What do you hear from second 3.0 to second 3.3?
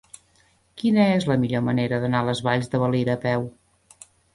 a